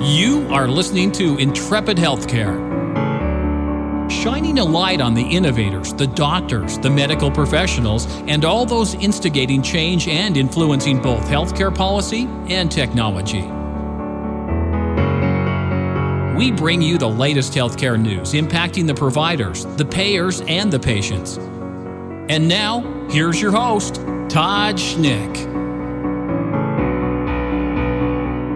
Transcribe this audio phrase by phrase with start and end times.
[0.00, 2.68] You are listening to Intrepid Healthcare,
[4.10, 9.62] shining a light on the innovators, the doctors, the medical professionals, and all those instigating
[9.62, 13.42] change and influencing both healthcare policy and technology.
[16.38, 21.36] We bring you the latest healthcare news impacting the providers, the payers, and the patients.
[22.30, 23.96] And now, here's your host,
[24.28, 25.57] Todd Schnick.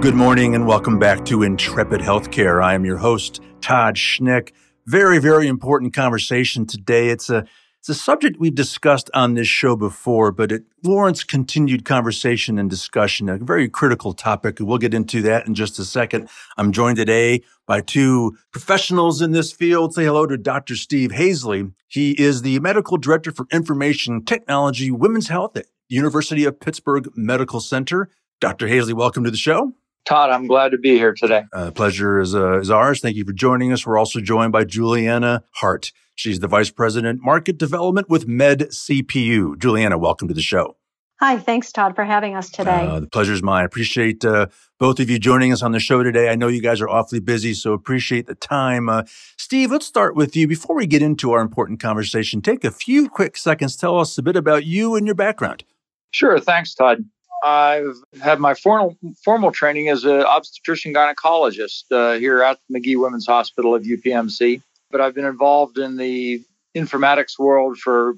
[0.02, 2.60] Good morning and welcome back to Intrepid Healthcare.
[2.60, 4.50] I am your host, Todd Schnick.
[4.84, 7.10] Very, very important conversation today.
[7.10, 7.46] It's a
[7.78, 12.68] it's a subject we've discussed on this show before, but it warrants continued conversation and
[12.68, 13.28] discussion.
[13.28, 14.56] A very critical topic.
[14.58, 16.28] We'll get into that in just a second.
[16.56, 19.94] I'm joined today by two professionals in this field.
[19.94, 20.74] Say hello to Dr.
[20.74, 21.72] Steve Hasley.
[21.86, 27.60] He is the medical director for information technology, women's health at University of Pittsburgh Medical
[27.60, 28.10] Center.
[28.40, 28.66] Dr.
[28.66, 29.74] Hasley, welcome to the show.
[30.04, 31.44] Todd, I'm glad to be here today.
[31.52, 33.00] Uh, pleasure is, uh, is ours.
[33.00, 33.86] Thank you for joining us.
[33.86, 35.92] We're also joined by Juliana Hart.
[36.14, 39.58] She's the Vice President, Market Development with Med CPU.
[39.58, 40.76] Juliana, welcome to the show.
[41.20, 42.84] Hi, thanks, Todd, for having us today.
[42.84, 43.62] Uh, the pleasure's mine.
[43.62, 44.48] I appreciate uh,
[44.80, 46.28] both of you joining us on the show today.
[46.28, 48.88] I know you guys are awfully busy, so appreciate the time.
[48.88, 49.04] Uh,
[49.38, 50.48] Steve, let's start with you.
[50.48, 53.76] Before we get into our important conversation, take a few quick seconds.
[53.76, 55.62] Tell us a bit about you and your background.
[56.10, 56.40] Sure.
[56.40, 57.04] Thanks, Todd.
[57.42, 63.26] I've had my formal formal training as an obstetrician gynecologist uh, here at Magee Women's
[63.26, 64.62] Hospital of UPMC.
[64.90, 66.42] But I've been involved in the
[66.76, 68.14] informatics world for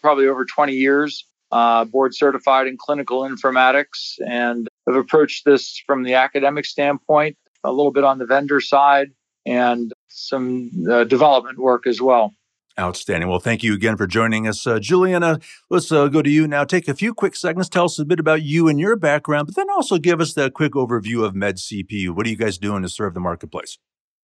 [0.00, 1.24] probably over 20 years.
[1.52, 7.70] Uh, board certified in clinical informatics, and I've approached this from the academic standpoint, a
[7.70, 9.12] little bit on the vendor side,
[9.46, 12.34] and some uh, development work as well.
[12.78, 13.30] Outstanding.
[13.30, 14.66] Well, thank you again for joining us.
[14.66, 16.62] Uh, Juliana, let's uh, go to you now.
[16.64, 17.70] Take a few quick seconds.
[17.70, 20.52] Tell us a bit about you and your background, but then also give us that
[20.52, 22.10] quick overview of MedCPU.
[22.10, 23.78] What are you guys doing to serve the marketplace?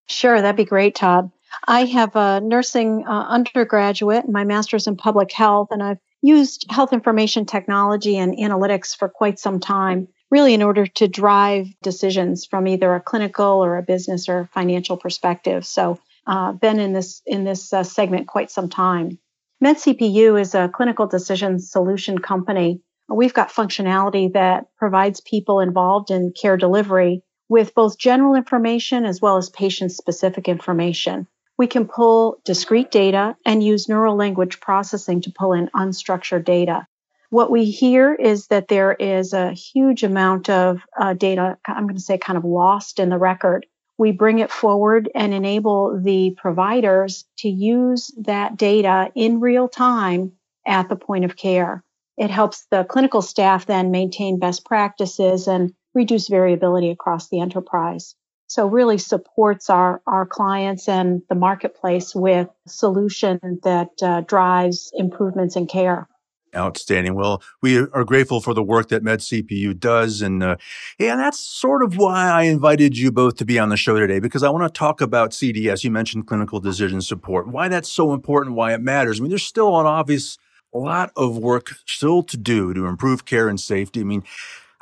[0.07, 1.31] Sure, that'd be great, Todd.
[1.67, 6.93] I have a nursing uh, undergraduate, my master's in public health, and I've used health
[6.93, 12.67] information technology and analytics for quite some time, really in order to drive decisions from
[12.67, 15.65] either a clinical or a business or financial perspective.
[15.65, 19.19] So uh, been in this in this uh, segment quite some time.
[19.63, 22.81] MedCPU is a clinical decision solution company.
[23.09, 29.21] We've got functionality that provides people involved in care delivery with both general information as
[29.21, 31.27] well as patient specific information.
[31.59, 36.87] We can pull discrete data and use neural language processing to pull in unstructured data.
[37.31, 41.95] What we hear is that there is a huge amount of uh, data, I'm going
[41.95, 43.67] to say kind of lost in the record
[43.99, 50.33] we bring it forward and enable the providers to use that data in real time
[50.67, 51.85] at the point of care.
[52.17, 58.15] It helps the clinical staff then maintain best practices and reduce variability across the enterprise.
[58.47, 65.57] So really supports our, our clients and the marketplace with solution that uh, drives improvements
[65.57, 66.07] in care.
[66.55, 67.15] Outstanding.
[67.15, 70.21] Well, we are grateful for the work that MedCPU does.
[70.21, 70.57] And, uh,
[70.99, 74.19] and that's sort of why I invited you both to be on the show today,
[74.19, 75.83] because I want to talk about CDS.
[75.83, 79.19] You mentioned clinical decision support, why that's so important, why it matters.
[79.19, 80.37] I mean, there's still an obvious
[80.75, 84.01] lot of work still to do to improve care and safety.
[84.01, 84.23] I mean,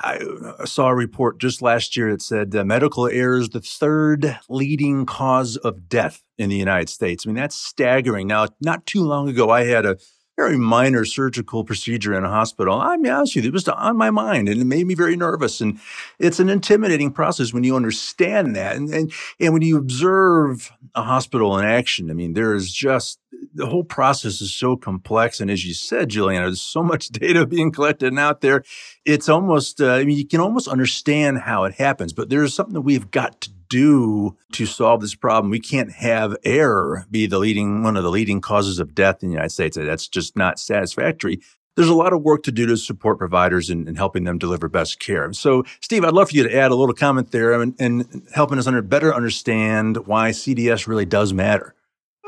[0.03, 0.19] I
[0.65, 5.05] saw a report just last year that said uh, medical error is the third leading
[5.05, 7.25] cause of death in the United States.
[7.25, 8.27] I mean, that's staggering.
[8.27, 9.97] Now, not too long ago, I had a
[10.37, 12.79] very minor surgical procedure in a hospital.
[12.79, 15.61] I'm honest with you, it was on my mind and it made me very nervous.
[15.61, 15.79] And
[16.19, 18.75] it's an intimidating process when you understand that.
[18.75, 23.19] And, and, and when you observe a hospital in action, I mean, there is just
[23.53, 25.39] the whole process is so complex.
[25.39, 28.63] And as you said, Juliana, there's so much data being collected and out there.
[29.05, 32.73] It's almost, uh, I mean, you can almost understand how it happens, but there's something
[32.73, 35.49] that we've got to do to solve this problem.
[35.49, 39.29] We can't have error be the leading, one of the leading causes of death in
[39.29, 39.77] the United States.
[39.77, 41.39] That's just not satisfactory.
[41.77, 44.67] There's a lot of work to do to support providers and, and helping them deliver
[44.67, 45.31] best care.
[45.31, 48.59] So, Steve, I'd love for you to add a little comment there and, and helping
[48.59, 51.73] us under, better understand why CDS really does matter.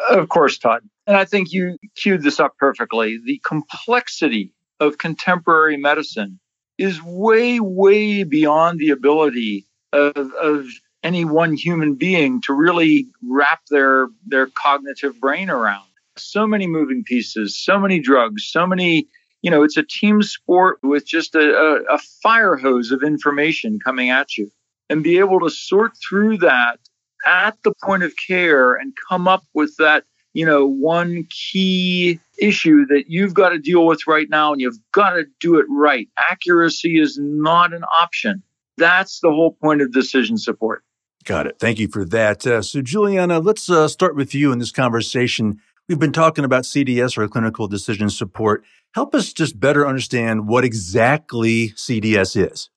[0.10, 0.84] Of course, Todd.
[1.06, 3.19] And I think you queued this up perfectly.
[3.24, 6.39] The complexity of contemporary medicine
[6.78, 10.68] is way, way beyond the ability of, of
[11.03, 15.85] any one human being to really wrap their their cognitive brain around.
[16.17, 19.07] So many moving pieces, so many drugs, so many.
[19.41, 23.77] You know, it's a team sport with just a, a, a fire hose of information
[23.77, 24.50] coming at you,
[24.89, 26.79] and be able to sort through that
[27.25, 32.85] at the point of care and come up with that you know, one key issue
[32.88, 36.09] that you've got to deal with right now and you've got to do it right.
[36.29, 38.41] Accuracy is not an option.
[38.77, 40.83] That's the whole point of decision support.
[41.24, 41.58] Got it.
[41.60, 42.46] Thank you for that.
[42.46, 45.60] Uh, so, Juliana, let's uh, start with you in this conversation.
[45.88, 48.64] We've been talking about CDS or clinical decision support.
[48.94, 52.70] Help us just better understand what exactly CDS is.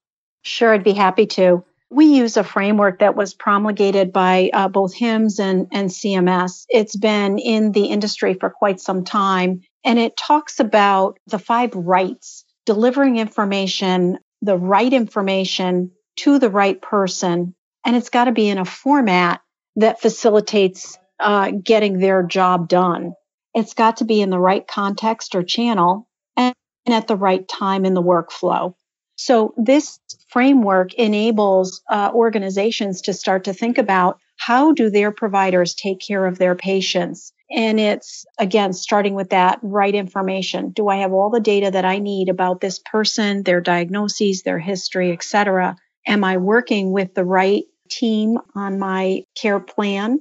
[0.43, 1.65] Sure, I'd be happy to.
[1.91, 6.65] We use a framework that was promulgated by uh, both HIMSS and, and CMS.
[6.69, 11.75] It's been in the industry for quite some time, and it talks about the five
[11.75, 17.55] rights delivering information, the right information to the right person,
[17.87, 19.41] and it's got to be in a format
[19.77, 23.15] that facilitates uh, getting their job done.
[23.55, 26.55] It's got to be in the right context or channel and,
[26.87, 28.75] at the right time in the workflow.
[29.17, 29.99] So this
[30.29, 36.27] framework enables uh, organizations to start to think about how do their providers take care
[36.27, 41.31] of their patients and it's again starting with that right information do i have all
[41.31, 46.37] the data that i need about this person their diagnoses their history etc am i
[46.37, 50.19] working with the right team on my care plan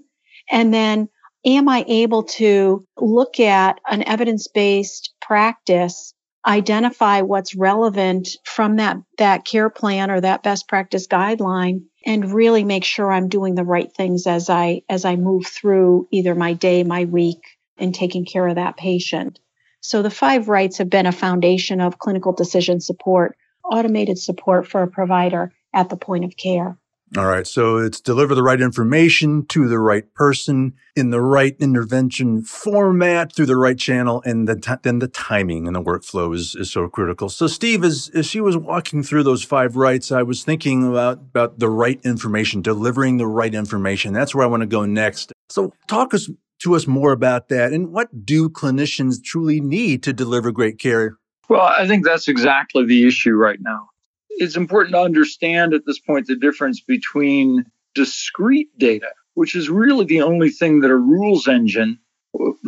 [0.49, 1.09] and then
[1.45, 6.13] am I able to look at an evidence based practice,
[6.45, 12.63] identify what's relevant from that, that care plan or that best practice guideline and really
[12.63, 16.53] make sure I'm doing the right things as I, as I move through either my
[16.53, 17.41] day, my week
[17.77, 19.39] and taking care of that patient.
[19.81, 24.81] So the five rights have been a foundation of clinical decision support, automated support for
[24.83, 26.77] a provider at the point of care.
[27.15, 27.45] All right.
[27.45, 33.33] So it's deliver the right information to the right person in the right intervention format
[33.33, 34.21] through the right channel.
[34.25, 37.29] And the t- then the timing and the workflow is, is so critical.
[37.29, 41.19] So Steve, as, as she was walking through those five rights, I was thinking about,
[41.19, 44.11] about the right information, delivering the right information.
[44.11, 45.31] That's where I want to go next.
[45.49, 46.29] So talk us
[46.63, 47.71] to us more about that.
[47.71, 51.17] And what do clinicians truly need to deliver great care?
[51.47, 53.89] Well, I think that's exactly the issue right now
[54.37, 60.05] it's important to understand at this point the difference between discrete data, which is really
[60.05, 61.99] the only thing that a rules engine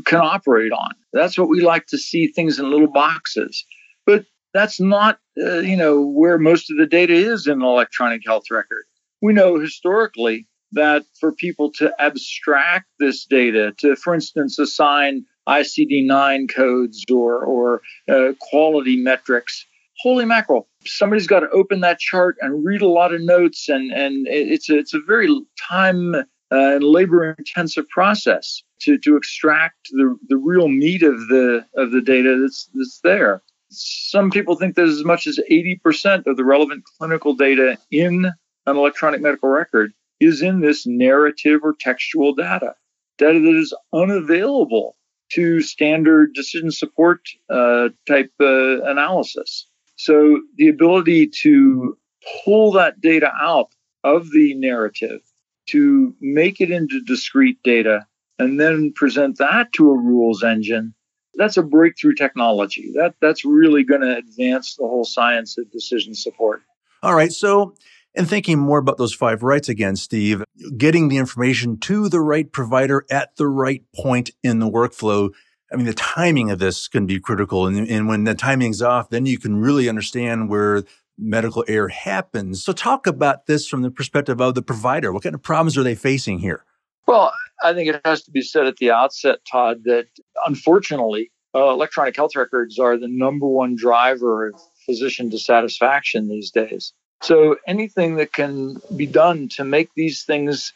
[0.06, 0.92] can operate on.
[1.14, 3.66] That's what we like to see things in little boxes.
[4.06, 8.22] But that's not, uh, you know, where most of the data is in an electronic
[8.26, 8.86] health record.
[9.22, 16.06] We know historically that for people to abstract this data, to, for instance, assign ICD
[16.06, 19.66] 9 codes or, or uh, quality metrics,
[20.00, 23.92] holy mackerel, somebody's got to open that chart and read a lot of notes, and
[23.92, 25.30] and it's a, it's a very
[25.70, 31.66] time uh, and labor intensive process to to extract the the real meat of the
[31.76, 33.42] of the data that's that's there.
[33.70, 38.26] Some people think that as much as 80% of the relevant clinical data in
[38.66, 39.92] an electronic medical record
[40.22, 42.76] is in this narrative or textual data,
[43.18, 44.96] data that is unavailable
[45.34, 49.68] to standard decision support uh, type uh, analysis.
[49.98, 51.98] So the ability to
[52.46, 53.74] pull that data out
[54.04, 55.22] of the narrative,
[55.68, 58.06] to make it into discrete data,
[58.40, 60.94] and then present that to a rules engine,
[61.36, 62.92] that's a breakthrough technology.
[62.96, 66.62] That that's really going to advance the whole science of decision support.
[67.04, 67.32] All right.
[67.32, 67.76] So
[68.16, 70.44] and thinking more about those five rights again, Steve,
[70.78, 75.30] getting the information to the right provider at the right point in the workflow
[75.72, 77.68] I mean, the timing of this can be critical.
[77.68, 80.84] And, and when the timing's off, then you can really understand where
[81.18, 82.64] medical error happens.
[82.64, 85.12] So, talk about this from the perspective of the provider.
[85.12, 86.64] What kind of problems are they facing here?
[87.08, 90.08] Well, I think it has to be said at the outset, Todd, that
[90.46, 96.94] unfortunately, uh, electronic health records are the number one driver of physician dissatisfaction these days.
[97.24, 100.72] So, anything that can be done to make these things,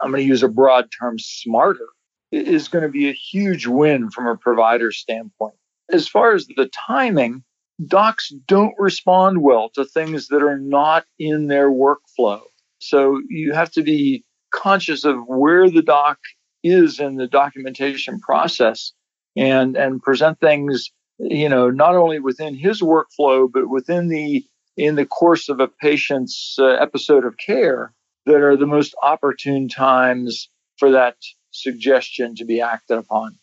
[0.00, 1.86] I'm going to use a broad term, smarter,
[2.32, 5.54] is going to be a huge win from a provider standpoint.
[5.90, 7.44] As far as the timing,
[7.86, 12.40] docs don't respond well to things that are not in their workflow.
[12.78, 16.18] So you have to be conscious of where the doc
[16.62, 18.92] is in the documentation process
[19.36, 24.44] and and present things you know not only within his workflow but within the
[24.76, 27.92] in the course of a patient's uh, episode of care
[28.26, 31.16] that are the most opportune times for that
[31.54, 33.38] suggestion to be acted upon.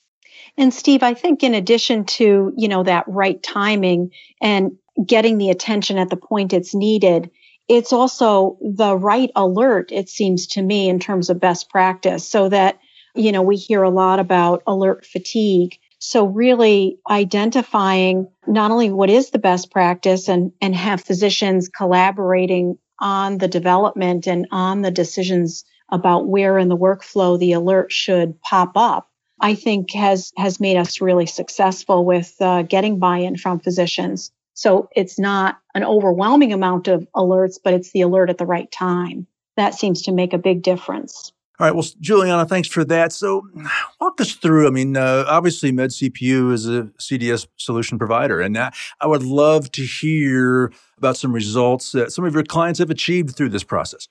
[0.57, 4.71] And Steve, I think in addition to, you know, that right timing and
[5.05, 7.31] getting the attention at the point it's needed,
[7.67, 12.49] it's also the right alert, it seems to me, in terms of best practice, so
[12.49, 12.79] that,
[13.15, 15.77] you know, we hear a lot about alert fatigue.
[15.99, 22.77] So really identifying not only what is the best practice and, and have physicians collaborating
[22.99, 28.39] on the development and on the decisions about where in the workflow the alert should
[28.41, 33.59] pop up, I think has has made us really successful with uh, getting buy-in from
[33.59, 34.31] physicians.
[34.53, 38.71] So it's not an overwhelming amount of alerts, but it's the alert at the right
[38.71, 39.27] time.
[39.57, 41.31] That seems to make a big difference.
[41.59, 41.75] All right.
[41.75, 43.13] Well, Juliana, thanks for that.
[43.13, 43.47] So,
[44.01, 44.67] walk us through.
[44.67, 49.71] I mean, uh, obviously, MedCPU is a CDS solution provider, and I, I would love
[49.73, 54.07] to hear about some results that some of your clients have achieved through this process.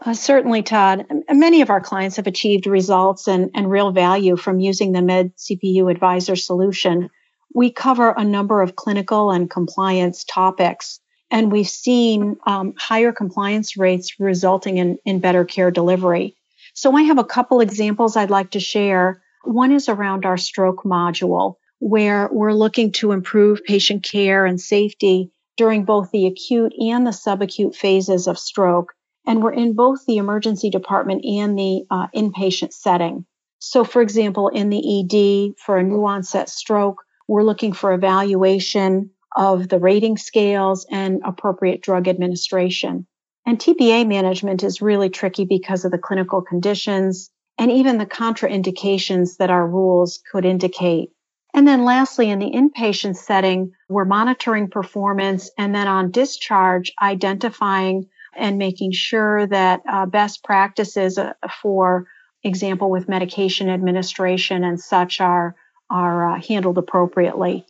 [0.00, 1.06] Uh, certainly, Todd.
[1.30, 5.90] Many of our clients have achieved results and, and real value from using the MedCPU
[5.90, 7.10] Advisor solution.
[7.54, 10.98] We cover a number of clinical and compliance topics,
[11.30, 16.36] and we've seen um, higher compliance rates resulting in, in better care delivery.
[16.74, 19.22] So I have a couple examples I'd like to share.
[19.44, 25.30] One is around our stroke module, where we're looking to improve patient care and safety
[25.56, 28.94] during both the acute and the subacute phases of stroke.
[29.26, 33.24] And we're in both the emergency department and the uh, inpatient setting.
[33.58, 39.10] So, for example, in the ED for a new onset stroke, we're looking for evaluation
[39.36, 43.06] of the rating scales and appropriate drug administration.
[43.46, 49.36] And TPA management is really tricky because of the clinical conditions and even the contraindications
[49.38, 51.10] that our rules could indicate.
[51.54, 58.08] And then lastly, in the inpatient setting, we're monitoring performance and then on discharge, identifying
[58.36, 62.06] and making sure that uh, best practices uh, for
[62.42, 65.54] example with medication administration and such are
[65.90, 67.66] are uh, handled appropriately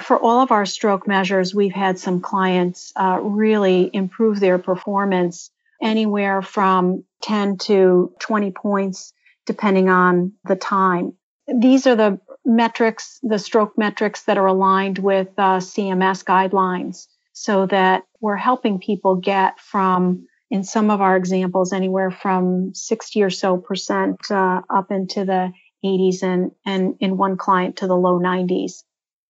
[0.00, 5.50] for all of our stroke measures, we've had some clients uh, really improve their performance
[5.82, 9.12] anywhere from 10 to 20 points,
[9.46, 11.14] depending on the time.
[11.46, 17.66] These are the metrics, the stroke metrics that are aligned with uh, CMS guidelines so
[17.66, 23.30] that we're helping people get from, in some of our examples, anywhere from 60 or
[23.30, 25.52] so percent uh, up into the
[25.84, 28.82] 80s and, and in one client to the low 90s.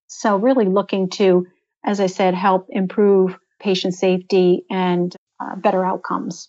[0.07, 1.47] So really looking to,
[1.85, 6.49] as I said, help improve patient safety and uh, better outcomes.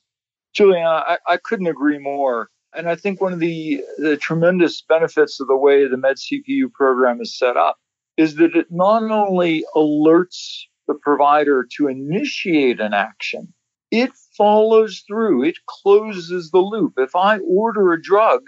[0.53, 2.49] Juliana, I, I couldn't agree more.
[2.73, 7.21] And I think one of the, the tremendous benefits of the way the MedCPU program
[7.21, 7.77] is set up
[8.17, 13.53] is that it not only alerts the provider to initiate an action,
[13.91, 16.93] it follows through, it closes the loop.
[16.97, 18.41] If I order a drug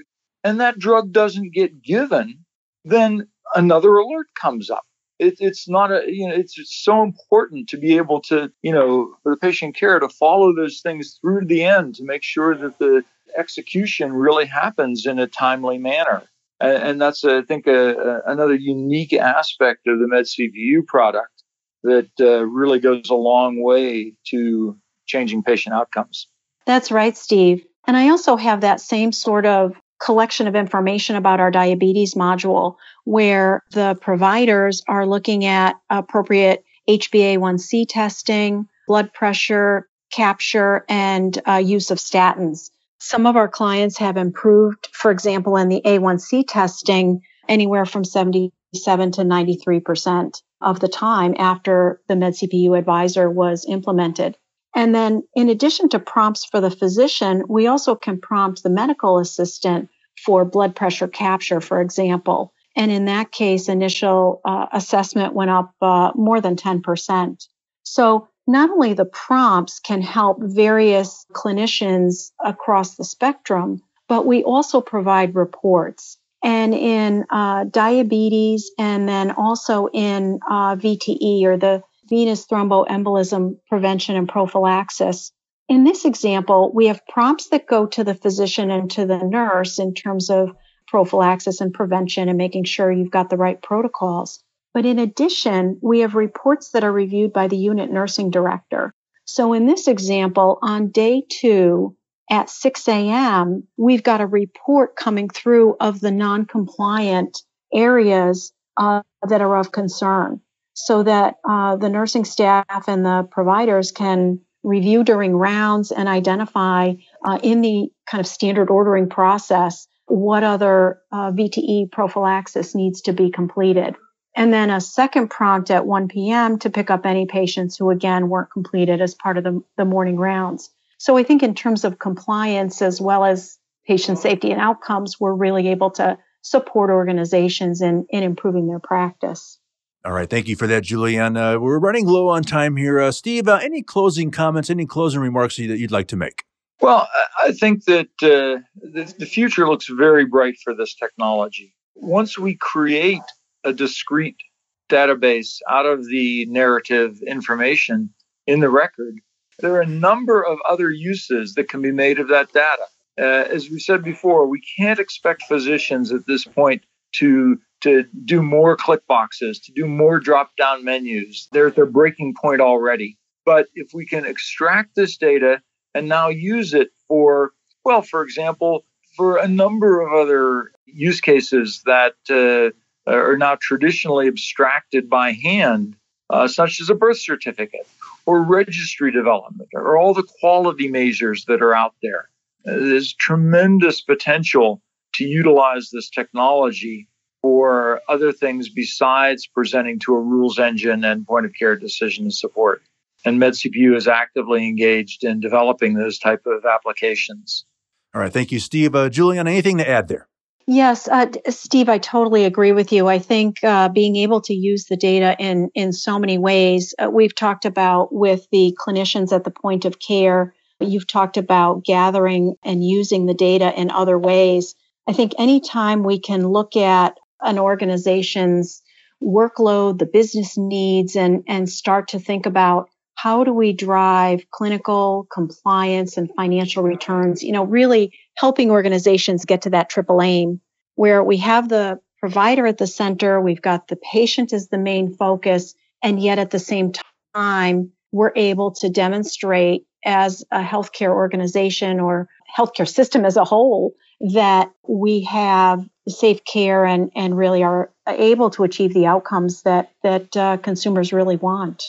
[0.43, 2.45] and that drug doesn't get given,
[2.85, 4.85] then another alert comes up
[5.19, 9.13] it, it's not a you know it's so important to be able to you know
[9.21, 12.55] for the patient care to follow those things through to the end to make sure
[12.55, 13.03] that the
[13.37, 16.23] execution really happens in a timely manner
[16.59, 21.38] and, and that's I think a, a, another unique aspect of the MedCPU product
[21.83, 26.27] that uh, really goes a long way to changing patient outcomes.
[26.65, 27.65] That's right steve.
[27.87, 32.75] And i also have that same sort of collection of information about our diabetes module
[33.03, 41.91] where the providers are looking at appropriate HbA1c testing, blood pressure capture, and uh, use
[41.91, 42.71] of statins.
[42.99, 49.11] Some of our clients have improved, for example, in the A1C testing, anywhere from 77
[49.13, 54.37] to 93% of the time after the MedCPU advisor was implemented.
[54.75, 59.17] And then, in addition to prompts for the physician, we also can prompt the medical
[59.17, 59.89] assistant
[60.23, 62.53] for blood pressure capture, for example.
[62.75, 67.47] And in that case, initial uh, assessment went up uh, more than 10%.
[67.83, 74.81] So not only the prompts can help various clinicians across the spectrum, but we also
[74.81, 76.17] provide reports.
[76.43, 84.15] And in uh, diabetes and then also in uh, VTE or the venous thromboembolism prevention
[84.15, 85.31] and prophylaxis.
[85.67, 89.77] In this example, we have prompts that go to the physician and to the nurse
[89.77, 90.49] in terms of
[90.87, 94.43] prophylaxis and prevention and making sure you've got the right protocols.
[94.73, 98.93] But in addition, we have reports that are reviewed by the unit nursing director.
[99.25, 101.95] So in this example, on day two
[102.29, 107.41] at 6 a.m., we've got a report coming through of the non-compliant
[107.73, 110.41] areas uh, that are of concern
[110.73, 116.93] so that uh, the nursing staff and the providers can review during rounds and identify
[117.25, 123.13] uh, in the kind of standard ordering process what other uh, VTE prophylaxis needs to
[123.13, 123.95] be completed.
[124.35, 126.59] And then a second prompt at 1 p.m.
[126.59, 130.17] to pick up any patients who again weren't completed as part of the, the morning
[130.17, 130.69] rounds.
[130.99, 135.33] So I think in terms of compliance as well as patient safety and outcomes, we're
[135.33, 139.57] really able to support organizations in, in improving their practice.
[140.03, 140.29] All right.
[140.29, 141.37] Thank you for that, Julianne.
[141.37, 142.99] Uh, we're running low on time here.
[142.99, 146.43] Uh, Steve, uh, any closing comments, any closing remarks that you'd like to make?
[146.81, 147.07] Well,
[147.43, 151.75] I think that uh, the, the future looks very bright for this technology.
[151.95, 153.21] Once we create
[153.63, 154.41] a discrete
[154.89, 158.13] database, out of the narrative information
[158.47, 159.15] in the record,
[159.59, 162.85] there are a number of other uses that can be made of that data.
[163.19, 168.41] Uh, as we said before, we can't expect physicians at this point to to do
[168.41, 171.47] more click boxes, to do more drop down menus.
[171.53, 173.17] They're at their breaking point already.
[173.45, 175.61] But if we can extract this data
[175.95, 177.51] and now use it for,
[177.85, 178.85] well, for example,
[179.15, 182.71] for a number of other use cases that uh,
[183.09, 185.95] are now traditionally abstracted by hand,
[186.29, 187.87] uh, such as a birth certificate
[188.29, 192.29] or registry development or all the quality measures that are out there.
[192.63, 194.83] There's tremendous potential
[195.15, 197.07] to utilize this technology
[197.41, 202.83] for other things besides presenting to a rules engine and point of care decision support.
[203.25, 207.65] And MedCPU is actively engaged in developing those type of applications.
[208.13, 208.93] All right, thank you, Steve.
[208.93, 210.27] Uh, Julian, anything to add there?
[210.71, 213.07] Yes, uh, Steve, I totally agree with you.
[213.07, 216.93] I think uh, being able to use the data in in so many ways.
[216.99, 220.53] Uh, we've talked about with the clinicians at the point of care.
[220.79, 224.75] You've talked about gathering and using the data in other ways.
[225.07, 228.83] I think anytime we can look at an organization's
[229.23, 232.89] workload, the business needs, and and start to think about
[233.21, 237.43] how do we drive clinical compliance and financial returns?
[237.43, 240.61] You know, really helping organizations get to that triple aim
[240.95, 245.13] where we have the provider at the center, we've got the patient as the main
[245.13, 246.93] focus, and yet at the same
[247.35, 253.95] time, we're able to demonstrate as a healthcare organization or healthcare system as a whole
[254.33, 259.91] that we have safe care and, and really are able to achieve the outcomes that,
[260.03, 261.83] that uh, consumers really want.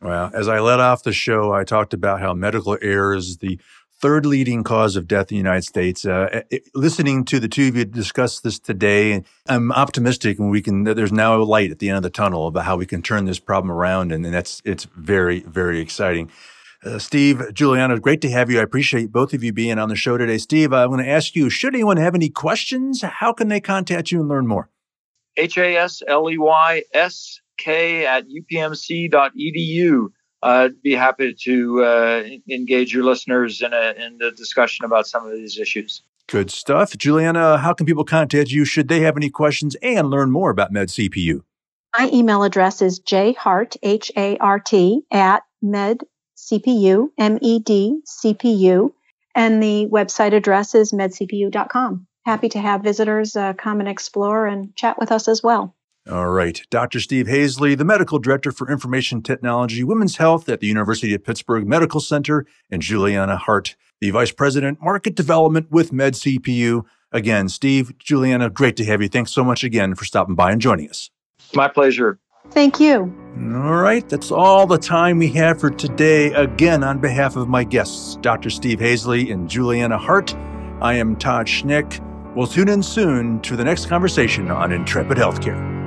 [0.00, 3.58] Well, as I led off the show, I talked about how medical error is the
[4.00, 6.04] third leading cause of death in the United States.
[6.04, 10.62] Uh, it, listening to the two of you discuss this today, I'm optimistic, and we
[10.62, 10.84] can.
[10.84, 13.24] There's now a light at the end of the tunnel about how we can turn
[13.24, 16.30] this problem around, and, and that's it's very very exciting.
[16.84, 18.60] Uh, Steve, Juliana, great to have you.
[18.60, 20.38] I appreciate both of you being on the show today.
[20.38, 24.12] Steve, I'm going to ask you: Should anyone have any questions, how can they contact
[24.12, 24.70] you and learn more?
[25.36, 30.08] H A S L E Y S K at upmc.edu.
[30.40, 35.26] I'd be happy to uh, engage your listeners in a in a discussion about some
[35.26, 36.02] of these issues.
[36.28, 36.96] Good stuff.
[36.96, 40.72] Juliana, how can people contact you should they have any questions and learn more about
[40.72, 41.40] MedCPU?
[41.98, 48.34] My email address is jhart, H A R T, at medcpu, M E D C
[48.34, 48.94] P U,
[49.34, 52.06] and the website address is medcpu.com.
[52.26, 55.74] Happy to have visitors uh, come and explore and chat with us as well.
[56.10, 56.62] All right.
[56.70, 57.00] Dr.
[57.00, 61.66] Steve Hasley, the Medical Director for Information Technology, Women's Health at the University of Pittsburgh
[61.66, 66.84] Medical Center, and Juliana Hart, the Vice President, Market Development with MedCPU.
[67.12, 69.08] Again, Steve, Juliana, great to have you.
[69.08, 71.10] Thanks so much again for stopping by and joining us.
[71.54, 72.18] My pleasure.
[72.52, 73.14] Thank you.
[73.54, 74.08] All right.
[74.08, 76.32] That's all the time we have for today.
[76.32, 78.48] Again, on behalf of my guests, Dr.
[78.48, 80.34] Steve Hasley and Juliana Hart,
[80.80, 82.02] I am Todd Schnick.
[82.34, 85.77] We'll tune in soon to the next conversation on Intrepid Healthcare.